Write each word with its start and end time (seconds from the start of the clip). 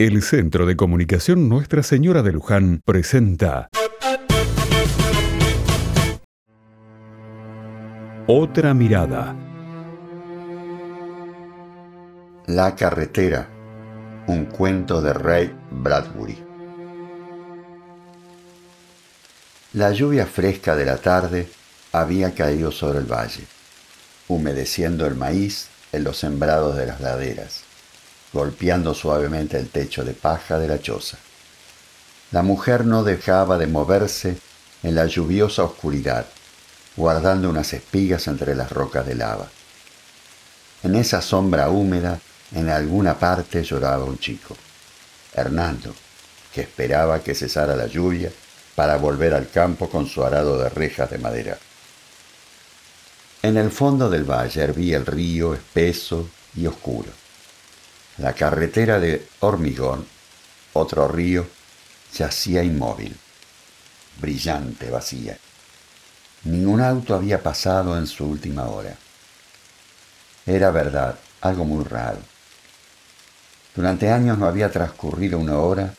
El 0.00 0.22
Centro 0.22 0.64
de 0.64 0.76
Comunicación 0.76 1.48
Nuestra 1.48 1.82
Señora 1.82 2.22
de 2.22 2.30
Luján 2.30 2.82
presenta 2.84 3.68
Otra 8.28 8.74
mirada. 8.74 9.34
La 12.46 12.76
carretera. 12.76 13.48
Un 14.28 14.44
cuento 14.44 15.02
de 15.02 15.14
Ray 15.14 15.52
Bradbury. 15.72 16.38
La 19.72 19.90
lluvia 19.90 20.26
fresca 20.26 20.76
de 20.76 20.84
la 20.84 20.98
tarde 20.98 21.48
había 21.90 22.36
caído 22.36 22.70
sobre 22.70 23.00
el 23.00 23.12
valle, 23.12 23.42
humedeciendo 24.28 25.06
el 25.06 25.16
maíz 25.16 25.66
en 25.90 26.04
los 26.04 26.18
sembrados 26.18 26.76
de 26.76 26.86
las 26.86 27.00
laderas 27.00 27.67
golpeando 28.32 28.94
suavemente 28.94 29.58
el 29.58 29.68
techo 29.68 30.04
de 30.04 30.12
paja 30.12 30.58
de 30.58 30.68
la 30.68 30.80
choza. 30.80 31.18
La 32.30 32.42
mujer 32.42 32.84
no 32.84 33.04
dejaba 33.04 33.56
de 33.56 33.66
moverse 33.66 34.38
en 34.82 34.94
la 34.94 35.06
lluviosa 35.06 35.64
oscuridad, 35.64 36.26
guardando 36.96 37.48
unas 37.48 37.72
espigas 37.72 38.26
entre 38.26 38.54
las 38.54 38.70
rocas 38.70 39.06
de 39.06 39.14
lava. 39.14 39.48
En 40.82 40.94
esa 40.94 41.22
sombra 41.22 41.70
húmeda, 41.70 42.20
en 42.52 42.68
alguna 42.68 43.18
parte 43.18 43.62
lloraba 43.62 44.04
un 44.04 44.18
chico, 44.18 44.56
Hernando, 45.34 45.94
que 46.52 46.62
esperaba 46.62 47.20
que 47.20 47.34
cesara 47.34 47.76
la 47.76 47.86
lluvia 47.86 48.30
para 48.74 48.96
volver 48.96 49.34
al 49.34 49.50
campo 49.50 49.88
con 49.88 50.06
su 50.06 50.22
arado 50.22 50.58
de 50.58 50.68
rejas 50.68 51.10
de 51.10 51.18
madera. 51.18 51.58
En 53.42 53.56
el 53.56 53.70
fondo 53.70 54.10
del 54.10 54.24
valle 54.24 54.62
hervía 54.62 54.96
el 54.96 55.06
río 55.06 55.54
espeso 55.54 56.28
y 56.54 56.66
oscuro. 56.66 57.10
La 58.18 58.32
carretera 58.32 58.98
de 58.98 59.26
hormigón, 59.40 60.06
otro 60.72 61.08
río, 61.08 61.46
yacía 62.16 62.62
inmóvil, 62.62 63.16
brillante, 64.20 64.90
vacía. 64.90 65.38
Ningún 66.44 66.80
auto 66.80 67.14
había 67.14 67.42
pasado 67.42 67.96
en 67.96 68.06
su 68.06 68.26
última 68.26 68.64
hora. 68.68 68.96
Era 70.46 70.70
verdad, 70.70 71.18
algo 71.40 71.64
muy 71.64 71.84
raro. 71.84 72.18
Durante 73.74 74.10
años 74.10 74.38
no 74.38 74.46
había 74.46 74.70
transcurrido 74.70 75.38
una 75.38 75.58
hora 75.58 75.94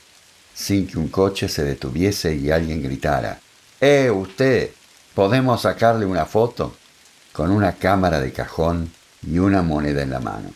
sin 0.53 0.87
que 0.87 0.97
un 0.97 1.07
coche 1.07 1.47
se 1.47 1.63
detuviese 1.63 2.35
y 2.35 2.51
alguien 2.51 2.83
gritara, 2.83 3.39
¡Eh, 3.79 4.09
usted! 4.09 4.71
¿Podemos 5.15 5.61
sacarle 5.61 6.05
una 6.05 6.25
foto? 6.25 6.75
con 7.39 7.51
una 7.51 7.73
cámara 7.73 8.19
de 8.19 8.33
cajón 8.33 8.91
y 9.21 9.39
una 9.39 9.61
moneda 9.61 10.01
en 10.01 10.09
la 10.09 10.19
mano. 10.19 10.49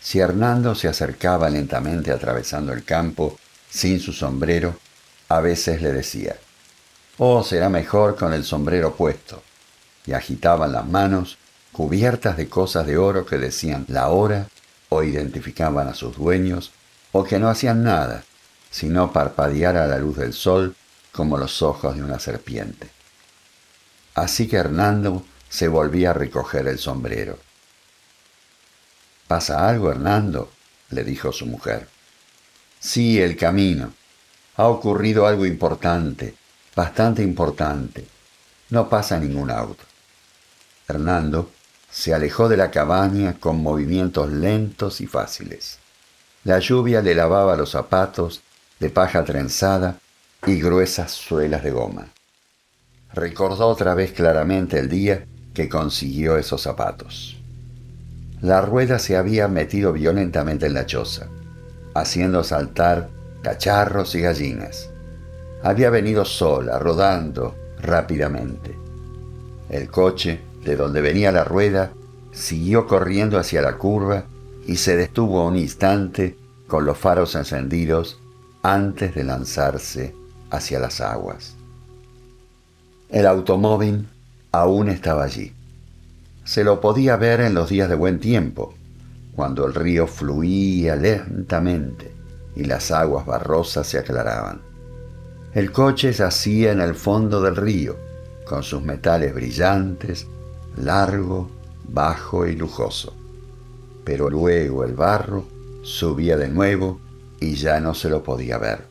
Si 0.00 0.18
Hernando 0.18 0.74
se 0.74 0.88
acercaba 0.88 1.50
lentamente 1.50 2.10
atravesando 2.10 2.72
el 2.72 2.84
campo 2.84 3.38
sin 3.68 4.00
su 4.00 4.12
sombrero, 4.12 4.76
a 5.28 5.40
veces 5.40 5.82
le 5.82 5.92
decía, 5.92 6.36
Oh, 7.18 7.44
será 7.44 7.68
mejor 7.68 8.16
con 8.16 8.32
el 8.32 8.44
sombrero 8.44 8.94
puesto. 8.94 9.42
Y 10.06 10.12
agitaban 10.12 10.72
las 10.72 10.86
manos 10.86 11.36
cubiertas 11.70 12.36
de 12.36 12.48
cosas 12.48 12.86
de 12.86 12.96
oro 12.96 13.26
que 13.26 13.36
decían 13.36 13.84
la 13.88 14.08
hora 14.08 14.48
o 14.88 15.02
identificaban 15.02 15.86
a 15.86 15.94
sus 15.94 16.16
dueños, 16.16 16.72
o 17.12 17.22
que 17.24 17.38
no 17.38 17.48
hacían 17.48 17.84
nada, 17.84 18.24
sino 18.70 19.12
parpadear 19.12 19.76
a 19.76 19.86
la 19.86 19.98
luz 19.98 20.16
del 20.16 20.32
sol 20.32 20.74
como 21.12 21.36
los 21.36 21.60
ojos 21.62 21.94
de 21.94 22.02
una 22.02 22.18
serpiente. 22.18 22.88
Así 24.14 24.48
que 24.48 24.56
Hernando 24.56 25.24
se 25.48 25.68
volvía 25.68 26.10
a 26.10 26.14
recoger 26.14 26.66
el 26.68 26.78
sombrero. 26.78 27.38
¿Pasa 29.30 29.68
algo, 29.68 29.92
Hernando? 29.92 30.50
le 30.90 31.04
dijo 31.04 31.30
su 31.30 31.46
mujer. 31.46 31.86
Sí, 32.80 33.22
el 33.22 33.36
camino. 33.36 33.92
Ha 34.56 34.66
ocurrido 34.66 35.24
algo 35.24 35.46
importante, 35.46 36.34
bastante 36.74 37.22
importante. 37.22 38.08
No 38.70 38.88
pasa 38.88 39.20
ningún 39.20 39.52
auto. 39.52 39.84
Hernando 40.88 41.52
se 41.88 42.12
alejó 42.12 42.48
de 42.48 42.56
la 42.56 42.72
cabaña 42.72 43.34
con 43.38 43.62
movimientos 43.62 44.32
lentos 44.32 45.00
y 45.00 45.06
fáciles. 45.06 45.78
La 46.42 46.58
lluvia 46.58 47.00
le 47.00 47.14
lavaba 47.14 47.54
los 47.54 47.70
zapatos 47.70 48.42
de 48.80 48.90
paja 48.90 49.22
trenzada 49.24 50.00
y 50.44 50.60
gruesas 50.60 51.12
suelas 51.12 51.62
de 51.62 51.70
goma. 51.70 52.08
Recordó 53.12 53.68
otra 53.68 53.94
vez 53.94 54.10
claramente 54.10 54.80
el 54.80 54.88
día 54.88 55.24
que 55.54 55.68
consiguió 55.68 56.36
esos 56.36 56.62
zapatos. 56.62 57.39
La 58.42 58.62
rueda 58.62 58.98
se 58.98 59.16
había 59.16 59.48
metido 59.48 59.92
violentamente 59.92 60.66
en 60.66 60.72
la 60.72 60.86
choza, 60.86 61.28
haciendo 61.94 62.42
saltar 62.42 63.10
cacharros 63.42 64.14
y 64.14 64.22
gallinas. 64.22 64.88
Había 65.62 65.90
venido 65.90 66.24
sola, 66.24 66.78
rodando 66.78 67.54
rápidamente. 67.82 68.78
El 69.68 69.90
coche, 69.90 70.40
de 70.64 70.74
donde 70.74 71.02
venía 71.02 71.32
la 71.32 71.44
rueda, 71.44 71.92
siguió 72.32 72.86
corriendo 72.86 73.38
hacia 73.38 73.60
la 73.60 73.76
curva 73.76 74.24
y 74.66 74.76
se 74.76 74.96
detuvo 74.96 75.46
un 75.46 75.56
instante 75.56 76.38
con 76.66 76.86
los 76.86 76.96
faros 76.96 77.34
encendidos 77.34 78.20
antes 78.62 79.14
de 79.14 79.24
lanzarse 79.24 80.14
hacia 80.50 80.78
las 80.78 81.02
aguas. 81.02 81.56
El 83.10 83.26
automóvil 83.26 84.08
aún 84.50 84.88
estaba 84.88 85.24
allí 85.24 85.52
se 86.50 86.64
lo 86.64 86.80
podía 86.80 87.14
ver 87.14 87.42
en 87.42 87.54
los 87.54 87.68
días 87.68 87.88
de 87.88 87.94
buen 87.94 88.18
tiempo, 88.18 88.74
cuando 89.36 89.66
el 89.66 89.72
río 89.72 90.08
fluía 90.08 90.96
lentamente 90.96 92.12
y 92.56 92.64
las 92.64 92.90
aguas 92.90 93.24
barrosas 93.24 93.86
se 93.86 93.98
aclaraban. 93.98 94.60
El 95.54 95.70
coche 95.70 96.10
yacía 96.10 96.72
en 96.72 96.80
el 96.80 96.96
fondo 96.96 97.40
del 97.40 97.54
río, 97.54 97.96
con 98.44 98.64
sus 98.64 98.82
metales 98.82 99.32
brillantes, 99.32 100.26
largo, 100.76 101.48
bajo 101.86 102.44
y 102.48 102.56
lujoso. 102.56 103.14
Pero 104.02 104.28
luego 104.28 104.82
el 104.82 104.94
barro 104.94 105.44
subía 105.82 106.36
de 106.36 106.48
nuevo 106.48 107.00
y 107.38 107.54
ya 107.54 107.78
no 107.78 107.94
se 107.94 108.10
lo 108.10 108.24
podía 108.24 108.58
ver. 108.58 108.88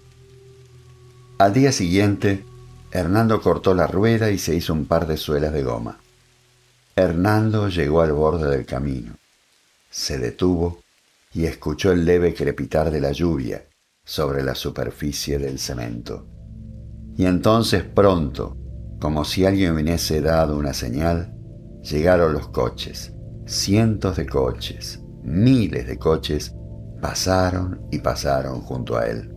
Al 1.39 1.51
día 1.51 1.73
siguiente, 1.73 2.45
Hernando 2.89 3.41
cortó 3.41 3.73
la 3.73 3.85
rueda 3.85 4.31
y 4.31 4.37
se 4.37 4.55
hizo 4.55 4.71
un 4.71 4.85
par 4.85 5.07
de 5.07 5.17
suelas 5.17 5.51
de 5.51 5.63
goma. 5.63 5.97
Hernando 6.99 7.69
llegó 7.69 8.01
al 8.01 8.11
borde 8.11 8.49
del 8.49 8.65
camino. 8.65 9.13
Se 9.89 10.17
detuvo 10.17 10.79
y 11.33 11.45
escuchó 11.45 11.91
el 11.91 12.05
leve 12.05 12.33
crepitar 12.33 12.91
de 12.91 12.99
la 12.99 13.11
lluvia 13.11 13.65
sobre 14.03 14.43
la 14.43 14.53
superficie 14.53 15.39
del 15.39 15.59
cemento. 15.59 16.25
Y 17.15 17.25
entonces 17.25 17.83
pronto, 17.83 18.57
como 18.99 19.23
si 19.23 19.45
alguien 19.45 19.73
hubiese 19.73 20.21
dado 20.21 20.57
una 20.57 20.73
señal, 20.73 21.33
llegaron 21.83 22.33
los 22.33 22.49
coches. 22.49 23.13
Cientos 23.45 24.17
de 24.17 24.25
coches, 24.25 24.99
miles 25.23 25.87
de 25.87 25.97
coches, 25.97 26.53
pasaron 27.01 27.81
y 27.91 27.99
pasaron 27.99 28.61
junto 28.61 28.97
a 28.97 29.05
él. 29.05 29.33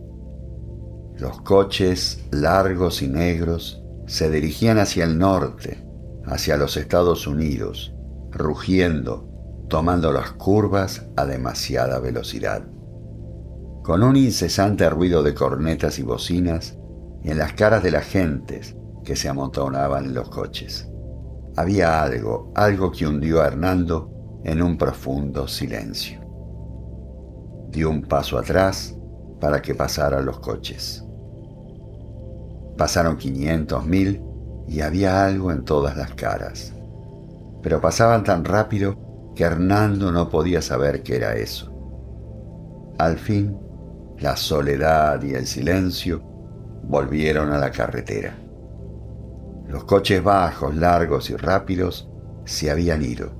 Los 1.17 1.41
coches 1.41 2.19
largos 2.31 3.01
y 3.01 3.07
negros 3.07 3.81
se 4.05 4.29
dirigían 4.29 4.79
hacia 4.79 5.05
el 5.05 5.17
norte, 5.17 5.82
hacia 6.25 6.57
los 6.57 6.77
Estados 6.77 7.27
Unidos, 7.27 7.93
rugiendo, 8.31 9.27
tomando 9.69 10.11
las 10.11 10.31
curvas 10.31 11.05
a 11.15 11.25
demasiada 11.25 11.99
velocidad. 11.99 12.63
Con 13.83 14.03
un 14.03 14.15
incesante 14.15 14.89
ruido 14.89 15.23
de 15.23 15.33
cornetas 15.33 15.99
y 15.99 16.03
bocinas 16.03 16.77
en 17.23 17.37
las 17.37 17.53
caras 17.53 17.83
de 17.83 17.91
las 17.91 18.05
gentes 18.05 18.75
que 19.03 19.15
se 19.15 19.29
amontonaban 19.29 20.05
en 20.05 20.13
los 20.13 20.29
coches. 20.29 20.89
Había 21.55 22.01
algo, 22.01 22.51
algo 22.55 22.91
que 22.91 23.05
hundió 23.05 23.41
a 23.41 23.47
Hernando 23.47 24.41
en 24.43 24.61
un 24.61 24.77
profundo 24.77 25.47
silencio. 25.47 26.21
Dio 27.69 27.89
un 27.89 28.03
paso 28.03 28.37
atrás 28.37 28.95
para 29.39 29.61
que 29.61 29.75
pasaran 29.75 30.25
los 30.25 30.39
coches. 30.39 31.03
Pasaron 32.77 33.17
500 33.17 33.85
mil 33.85 34.21
y 34.67 34.81
había 34.81 35.25
algo 35.25 35.51
en 35.51 35.63
todas 35.63 35.95
las 35.97 36.13
caras. 36.13 36.73
Pero 37.61 37.81
pasaban 37.81 38.23
tan 38.23 38.45
rápido 38.45 38.95
que 39.35 39.43
Hernando 39.43 40.11
no 40.11 40.29
podía 40.29 40.61
saber 40.61 41.03
qué 41.03 41.15
era 41.17 41.35
eso. 41.35 41.71
Al 42.97 43.17
fin, 43.17 43.57
la 44.19 44.35
soledad 44.35 45.21
y 45.23 45.33
el 45.33 45.47
silencio 45.47 46.21
volvieron 46.83 47.51
a 47.51 47.57
la 47.57 47.71
carretera. 47.71 48.35
Los 49.67 49.85
coches 49.85 50.23
bajos, 50.23 50.75
largos 50.75 51.29
y 51.29 51.35
rápidos 51.35 52.09
se 52.45 52.69
habían 52.69 53.01
ido. 53.01 53.31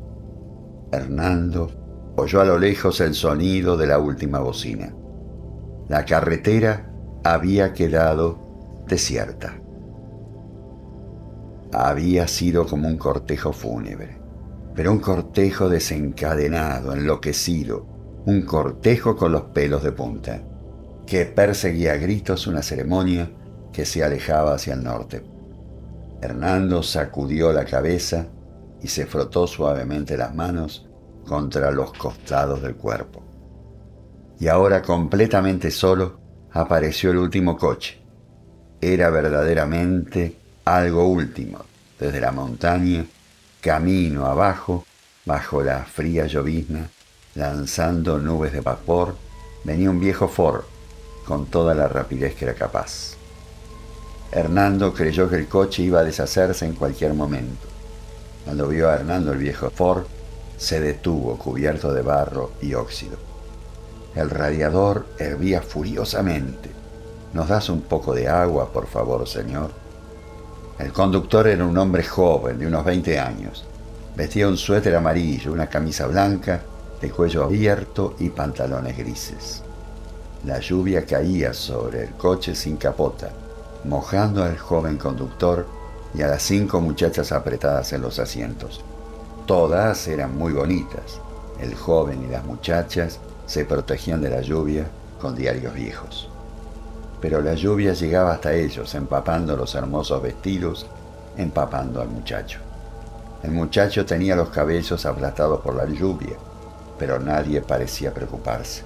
Hernando 0.92 2.14
oyó 2.16 2.42
a 2.42 2.46
lo 2.46 2.58
lejos 2.58 3.02
el 3.02 3.14
sonido 3.14 3.78
de 3.78 3.88
la 3.88 4.00
última 4.00 4.40
bocina. 4.40 4.94
La 5.90 6.06
carretera 6.06 6.90
había 7.24 7.74
quedado 7.74 8.84
desierta 8.88 9.62
había 11.74 12.28
sido 12.28 12.68
como 12.68 12.88
un 12.88 12.98
cortejo 12.98 13.52
fúnebre, 13.52 14.18
pero 14.75 14.92
un 14.92 15.00
cortejo 15.00 15.70
desencadenado, 15.70 16.94
enloquecido, 16.94 17.86
un 18.25 18.44
cortejo 18.44 19.16
con 19.16 19.31
los 19.31 19.44
pelos 19.44 19.84
de 19.84 19.92
punta. 19.92 20.42
que 21.06 21.25
perseguía 21.25 21.94
a 21.94 21.98
gritos 21.98 22.48
una 22.48 22.62
ceremonia 22.62 23.30
que 23.74 23.84
se 23.84 24.06
alejaba 24.06 24.54
hacia 24.54 24.74
el 24.74 24.84
norte. 24.84 25.22
Hernando 26.22 26.81
sacudió 26.81 27.52
la 27.52 27.66
cabeza 27.66 28.28
y 28.81 28.88
se 28.88 29.06
frotó 29.06 29.46
suavemente 29.46 30.16
las 30.16 30.34
manos 30.34 30.88
contra 31.28 31.72
los 31.72 31.92
costados 31.92 32.62
del 32.62 32.75
cuerpo. 32.75 33.22
Y 34.40 34.48
ahora 34.48 34.81
completamente 34.81 35.72
solo 35.72 36.22
apareció 36.52 37.12
el 37.12 37.18
último 37.18 37.58
coche. 37.58 38.02
Era 38.80 39.10
verdaderamente 39.10 40.38
algo 40.65 41.07
último, 41.07 41.60
desde 42.00 42.21
la 42.21 42.31
montaña, 42.31 43.06
camino 43.62 44.25
abajo, 44.25 44.86
bajo 45.25 45.63
la 45.63 45.83
fría 45.83 46.25
llovizna, 46.27 46.89
lanzando 47.36 48.18
nubes 48.19 48.54
de 48.54 48.62
vapor, 48.62 49.15
venía 49.63 49.89
un 49.89 50.00
viejo 50.00 50.27
Ford 50.27 50.63
con 51.25 51.48
toda 51.48 51.74
la 51.74 51.88
rapidez 51.88 52.36
que 52.36 52.45
era 52.45 52.54
capaz. 52.54 53.15
Hernando 54.31 54.94
creyó 54.94 55.30
que 55.30 55.36
el 55.36 55.48
coche 55.48 55.83
iba 55.83 56.00
a 56.00 56.04
deshacerse 56.04 56.65
en 56.65 56.74
cualquier 56.74 57.13
momento. 57.13 57.68
Cuando 58.45 58.68
vio 58.68 58.89
a 58.89 58.95
Hernando 58.95 59.31
el 59.31 59.38
viejo 59.38 59.69
Ford, 59.69 60.04
se 60.57 60.81
detuvo 60.81 61.38
cubierto 61.38 61.94
de 61.94 62.01
barro 62.01 62.51
y 62.62 62.74
óxido. 62.74 63.18
El 64.15 64.30
radiador 64.30 65.06
hervía 65.18 65.62
furiosamente. 65.62 66.69
¿Nos 67.33 67.48
das 67.48 67.69
un 67.69 67.81
poco 67.81 68.13
de 68.13 68.27
agua, 68.27 68.71
por 68.71 68.88
favor, 68.88 69.27
señor? 69.27 69.83
El 70.84 70.92
conductor 70.92 71.48
era 71.48 71.66
un 71.66 71.78
hombre 71.78 72.04
joven, 72.04 72.60
de 72.60 72.68
unos 72.68 72.84
20 72.84 73.18
años. 73.18 73.66
Vestía 74.16 74.48
un 74.48 74.58
suéter 74.58 74.96
amarillo, 74.96 75.54
una 75.54 75.68
camisa 75.68 76.08
blanca, 76.08 76.62
de 77.00 77.10
cuello 77.10 77.46
abierto 77.46 78.16
y 78.20 78.30
pantalones 78.30 78.98
grises. 78.98 79.64
La 80.46 80.60
lluvia 80.60 81.06
caía 81.06 81.54
sobre 81.54 82.04
el 82.04 82.10
coche 82.12 82.54
sin 82.54 82.78
capota 82.78 83.32
mojando 83.84 84.44
al 84.44 84.58
joven 84.58 84.98
conductor 84.98 85.66
y 86.14 86.22
a 86.22 86.28
las 86.28 86.44
cinco 86.44 86.80
muchachas 86.80 87.32
apretadas 87.32 87.92
en 87.94 88.02
los 88.02 88.20
asientos. 88.20 88.82
Todas 89.46 90.08
eran 90.08 90.38
muy 90.38 90.54
bonitas. 90.54 91.20
El 91.60 91.76
joven 91.76 92.24
y 92.24 92.32
las 92.32 92.46
muchachas 92.46 93.20
se 93.46 93.66
protegían 93.66 94.22
de 94.22 94.30
la 94.30 94.42
lluvia 94.42 94.88
con 95.20 95.36
diarios 95.36 95.74
viejos. 95.74 96.33
Pero 97.24 97.42
la 97.42 97.54
lluvia 97.54 97.94
llegaba 97.94 98.34
hasta 98.34 98.54
ellos, 98.54 98.94
empapando 98.96 99.56
los 99.56 99.74
hermosos 99.75 100.22
vestidos, 100.22 100.86
empapando 101.38 102.02
al 102.02 102.10
muchacho. 102.10 102.60
El 103.42 103.52
muchacho 103.52 104.06
tenía 104.06 104.36
los 104.36 104.50
cabellos 104.50 105.06
aplastados 105.06 105.62
por 105.62 105.74
la 105.74 105.86
lluvia, 105.86 106.36
pero 107.00 107.20
nadie 107.20 107.62
parecía 107.62 108.14
preocuparse. 108.14 108.84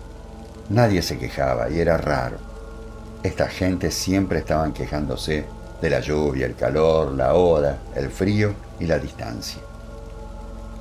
Nadie 0.70 1.02
se 1.02 1.18
quejaba 1.18 1.72
y 1.72 1.80
era 1.80 1.98
raro. 1.98 2.38
Esta 3.24 3.48
gente 3.48 3.90
siempre 3.90 4.38
estaban 4.38 4.72
quejándose 4.72 5.46
de 5.82 5.90
la 5.90 6.00
lluvia, 6.00 6.46
el 6.46 6.56
calor, 6.56 7.14
la 7.14 7.34
hora, 7.34 7.80
el 7.96 8.12
frío 8.12 8.54
y 8.80 8.86
la 8.86 9.00
distancia. 9.00 9.64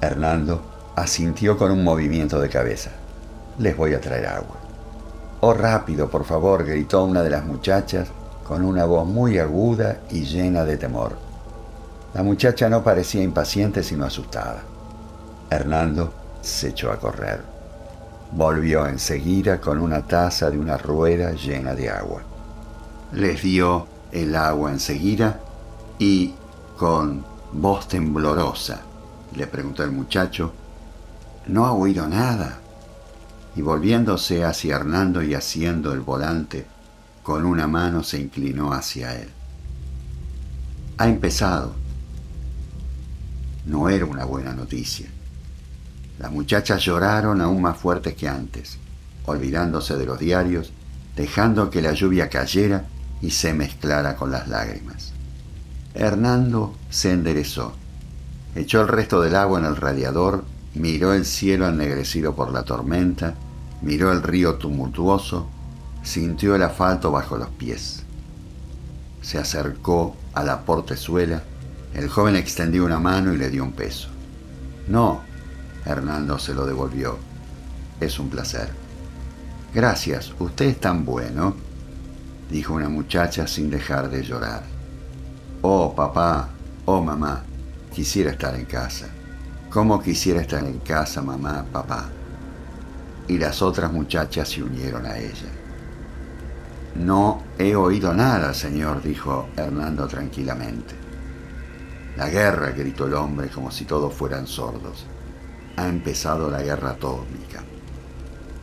Hernando 0.02 0.60
asintió 0.94 1.56
con 1.56 1.70
un 1.70 1.82
movimiento 1.82 2.38
de 2.38 2.50
cabeza. 2.50 2.90
Les 3.58 3.74
voy 3.74 3.94
a 3.94 4.00
traer 4.02 4.26
agua. 4.26 4.65
Oh, 5.48 5.54
rápido, 5.54 6.10
por 6.10 6.24
favor, 6.24 6.64
gritó 6.64 7.04
una 7.04 7.22
de 7.22 7.30
las 7.30 7.44
muchachas 7.44 8.08
con 8.42 8.64
una 8.64 8.84
voz 8.84 9.06
muy 9.06 9.38
aguda 9.38 10.00
y 10.10 10.24
llena 10.24 10.64
de 10.64 10.76
temor. 10.76 11.16
La 12.14 12.24
muchacha 12.24 12.68
no 12.68 12.82
parecía 12.82 13.22
impaciente 13.22 13.84
sino 13.84 14.06
asustada. 14.06 14.64
Hernando 15.48 16.12
se 16.40 16.70
echó 16.70 16.90
a 16.90 16.98
correr. 16.98 17.42
Volvió 18.32 18.88
enseguida 18.88 19.60
con 19.60 19.78
una 19.78 20.04
taza 20.04 20.50
de 20.50 20.58
una 20.58 20.78
rueda 20.78 21.30
llena 21.30 21.76
de 21.76 21.90
agua. 21.90 22.22
Les 23.12 23.40
dio 23.40 23.86
el 24.10 24.34
agua 24.34 24.72
enseguida 24.72 25.38
y 26.00 26.34
con 26.76 27.24
voz 27.52 27.86
temblorosa 27.86 28.80
le 29.36 29.46
preguntó 29.46 29.84
el 29.84 29.92
muchacho, 29.92 30.50
¿no 31.46 31.66
ha 31.66 31.72
oído 31.72 32.08
nada? 32.08 32.58
Y 33.56 33.62
volviéndose 33.62 34.44
hacia 34.44 34.76
Hernando 34.76 35.22
y 35.22 35.34
haciendo 35.34 35.92
el 35.92 36.00
volante, 36.00 36.66
con 37.22 37.44
una 37.44 37.66
mano 37.66 38.04
se 38.04 38.20
inclinó 38.20 38.72
hacia 38.72 39.20
él. 39.20 39.28
Ha 40.98 41.08
empezado. 41.08 41.74
No 43.64 43.88
era 43.88 44.04
una 44.04 44.24
buena 44.24 44.52
noticia. 44.52 45.08
Las 46.18 46.30
muchachas 46.30 46.82
lloraron 46.82 47.40
aún 47.40 47.60
más 47.60 47.76
fuertes 47.76 48.14
que 48.14 48.28
antes, 48.28 48.78
olvidándose 49.24 49.96
de 49.96 50.06
los 50.06 50.18
diarios, 50.18 50.72
dejando 51.16 51.68
que 51.68 51.82
la 51.82 51.92
lluvia 51.92 52.28
cayera 52.28 52.86
y 53.20 53.30
se 53.30 53.52
mezclara 53.54 54.16
con 54.16 54.30
las 54.30 54.48
lágrimas. 54.48 55.12
Hernando 55.94 56.76
se 56.90 57.12
enderezó, 57.12 57.74
echó 58.54 58.82
el 58.82 58.88
resto 58.88 59.20
del 59.20 59.34
agua 59.34 59.58
en 59.58 59.64
el 59.64 59.76
radiador, 59.76 60.44
miró 60.74 61.12
el 61.12 61.24
cielo 61.24 61.66
ennegrecido 61.68 62.34
por 62.34 62.52
la 62.52 62.62
tormenta, 62.62 63.34
miró 63.86 64.10
el 64.10 64.20
río 64.20 64.56
tumultuoso, 64.56 65.46
sintió 66.02 66.56
el 66.56 66.62
asfalto 66.64 67.12
bajo 67.12 67.36
los 67.36 67.50
pies. 67.50 68.02
Se 69.22 69.38
acercó 69.38 70.16
a 70.34 70.42
la 70.42 70.62
portezuela, 70.62 71.44
el 71.94 72.08
joven 72.08 72.34
extendió 72.34 72.84
una 72.84 72.98
mano 72.98 73.32
y 73.32 73.38
le 73.38 73.48
dio 73.48 73.62
un 73.62 73.70
peso. 73.70 74.08
No, 74.88 75.20
Hernando 75.84 76.36
se 76.40 76.52
lo 76.52 76.66
devolvió. 76.66 77.16
Es 78.00 78.18
un 78.18 78.28
placer. 78.28 78.70
Gracias, 79.72 80.32
usted 80.40 80.64
es 80.64 80.80
tan 80.80 81.04
bueno, 81.04 81.54
dijo 82.50 82.74
una 82.74 82.88
muchacha 82.88 83.46
sin 83.46 83.70
dejar 83.70 84.10
de 84.10 84.24
llorar. 84.24 84.64
Oh, 85.62 85.94
papá, 85.94 86.48
oh, 86.86 87.00
mamá, 87.00 87.44
quisiera 87.94 88.32
estar 88.32 88.56
en 88.56 88.64
casa. 88.64 89.06
¿Cómo 89.70 90.02
quisiera 90.02 90.40
estar 90.40 90.64
en 90.64 90.80
casa, 90.80 91.22
mamá, 91.22 91.64
papá? 91.72 92.15
Y 93.28 93.38
las 93.38 93.62
otras 93.62 93.92
muchachas 93.92 94.48
se 94.48 94.62
unieron 94.62 95.06
a 95.06 95.18
ella. 95.18 95.48
No 96.94 97.42
he 97.58 97.74
oído 97.74 98.14
nada, 98.14 98.54
señor, 98.54 99.02
dijo 99.02 99.48
Hernando 99.56 100.06
tranquilamente. 100.06 100.94
La 102.16 102.28
guerra, 102.30 102.70
gritó 102.70 103.06
el 103.06 103.14
hombre 103.14 103.48
como 103.48 103.70
si 103.70 103.84
todos 103.84 104.14
fueran 104.14 104.46
sordos 104.46 105.06
ha 105.76 105.86
empezado 105.88 106.50
la 106.50 106.62
guerra 106.62 106.90
atómica. 106.90 107.62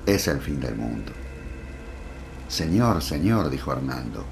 Es 0.06 0.28
el 0.28 0.42
fin 0.42 0.60
del 0.60 0.76
mundo. 0.76 1.12
Señor, 2.48 3.02
señor, 3.02 3.50
dijo 3.50 3.72
Hernando. 3.72 4.26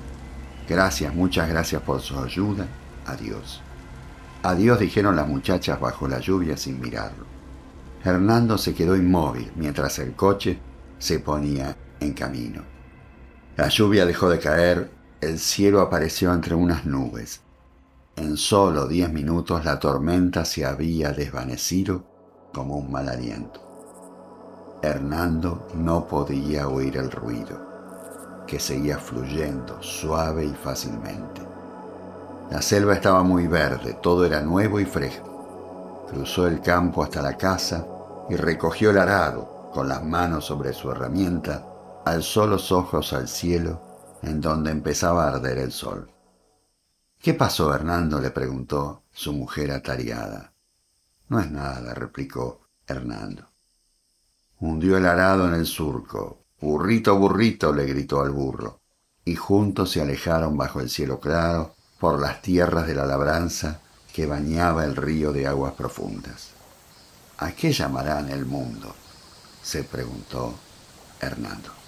Gracias, 0.67 1.13
muchas 1.13 1.48
gracias 1.48 1.82
por 1.82 2.01
su 2.01 2.20
ayuda. 2.20 2.67
Adiós. 3.06 3.62
Adiós, 4.44 4.79
dijeron 4.79 5.15
las 5.15 5.27
muchachas 5.27 5.79
bajo 5.79 6.08
la 6.08 6.20
lluvia 6.20 6.58
sin 6.58 6.79
mirarlo. 6.79 7.31
Hernando 8.03 8.58
se 8.58 8.74
quedó 8.74 8.96
inmóvil 8.96 9.51
mientras 9.55 10.00
el 10.00 10.15
coche 10.15 10.60
se 10.98 11.20
ponía 11.20 11.77
en 12.00 12.13
camino. 12.13 12.63
La 13.58 13.67
lluvia 13.67 14.05
dejó 14.05 14.29
de 14.29 14.39
caer, 14.39 14.91
el 15.20 15.38
cielo 15.38 15.81
apareció 15.81 16.34
entre 16.34 16.55
unas 16.55 16.86
nubes. 16.86 17.41
En 18.15 18.38
solo 18.38 18.88
diez 18.88 19.12
minutos 19.12 19.63
la 19.65 19.79
tormenta 19.79 20.46
se 20.46 20.65
había 20.65 21.12
desvanecido 21.12 22.03
como 22.53 22.77
un 22.77 22.91
mal 22.91 23.08
aliento. 23.08 23.62
Hernando 24.81 25.67
no 25.75 26.08
podía 26.08 26.67
oír 26.67 26.98
el 26.98 27.12
ruido, 27.12 28.46
que 28.48 28.60
seguía 28.60 28.98
fluyendo 28.98 29.81
suave 29.81 30.46
y 30.46 30.53
fácilmente. 30.53 31.41
La 32.50 32.62
selva 32.62 32.96
estaba 32.96 33.24
muy 33.24 33.48
verde, 33.48 33.98
todo 34.01 34.25
era 34.25 34.41
nuevo 34.41 34.79
y 34.79 34.86
fresco. 34.86 35.31
Cruzó 36.12 36.46
el 36.46 36.60
campo 36.60 37.03
hasta 37.03 37.22
la 37.22 37.38
casa 37.38 37.88
y 38.30 38.36
recogió 38.36 38.89
el 38.89 38.98
arado 38.98 39.72
con 39.74 39.88
las 39.88 40.03
manos 40.03 40.44
sobre 40.44 40.74
su 40.74 40.91
herramienta, 40.91 41.65
alzó 42.06 42.46
los 42.48 42.74
ojos 42.74 43.13
al 43.13 43.30
cielo 43.30 44.20
en 44.22 44.41
donde 44.41 44.72
empezaba 44.72 45.24
a 45.24 45.36
arder 45.36 45.58
el 45.60 45.72
sol. 45.72 46.12
¿Qué 47.18 47.34
pasó, 47.34 47.74
Hernando? 47.74 48.20
le 48.20 48.30
preguntó 48.32 49.03
su 49.13 49.32
mujer 49.32 49.72
atareada. 49.72 50.51
No 51.30 51.39
es 51.39 51.50
nada, 51.50 51.94
replicó 51.94 52.68
Hernando. 52.86 53.48
Hundió 54.60 54.98
el 54.98 55.06
arado 55.06 55.48
en 55.48 55.53
el 55.53 55.65
surco. 55.65 56.44
Burrito, 56.60 57.18
burrito, 57.18 57.72
le 57.72 57.86
gritó 57.86 58.20
al 58.20 58.32
burro. 58.32 58.82
Y 59.24 59.36
juntos 59.36 59.91
se 59.91 60.01
alejaron 60.01 60.58
bajo 60.58 60.82
el 60.82 60.89
cielo 60.89 61.22
claro 61.22 61.74
por 62.01 62.20
las 62.20 62.41
tierras 62.41 62.86
de 62.86 62.96
la 62.96 63.06
labranza 63.06 63.80
que 64.13 64.25
bañaba 64.25 64.86
el 64.86 64.96
río 64.96 65.32
de 65.32 65.48
aguas 65.48 65.74
profundas. 65.74 66.50
¿A 67.38 67.51
qué 67.51 67.72
llamarán 67.72 68.30
el 68.30 68.46
mundo? 68.46 68.96
se 69.63 69.84
preguntó 69.84 70.56
Hernando. 71.20 71.81